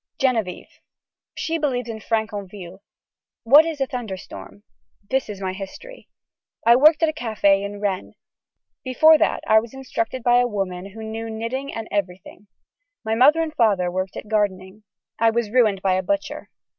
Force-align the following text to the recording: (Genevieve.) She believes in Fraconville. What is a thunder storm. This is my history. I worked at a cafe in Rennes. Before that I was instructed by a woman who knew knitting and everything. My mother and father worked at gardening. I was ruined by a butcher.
(Genevieve.) 0.17 0.79
She 1.37 1.59
believes 1.59 1.87
in 1.87 1.99
Fraconville. 1.99 2.79
What 3.43 3.67
is 3.67 3.79
a 3.79 3.85
thunder 3.85 4.17
storm. 4.17 4.63
This 5.11 5.29
is 5.29 5.39
my 5.39 5.53
history. 5.53 6.09
I 6.65 6.75
worked 6.75 7.03
at 7.03 7.09
a 7.09 7.13
cafe 7.13 7.63
in 7.63 7.79
Rennes. 7.79 8.15
Before 8.83 9.19
that 9.19 9.43
I 9.45 9.59
was 9.59 9.75
instructed 9.75 10.23
by 10.23 10.39
a 10.39 10.47
woman 10.47 10.93
who 10.93 11.03
knew 11.03 11.29
knitting 11.29 11.71
and 11.71 11.87
everything. 11.91 12.47
My 13.05 13.13
mother 13.13 13.41
and 13.43 13.53
father 13.53 13.91
worked 13.91 14.17
at 14.17 14.27
gardening. 14.27 14.81
I 15.19 15.29
was 15.29 15.51
ruined 15.51 15.83
by 15.83 15.93
a 15.93 16.01
butcher. 16.01 16.49